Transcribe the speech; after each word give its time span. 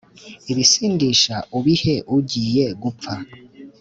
ibisindisha 0.51 1.35
ubihe 1.57 1.95
ugiye 2.15 2.65
gupfa, 2.81 3.13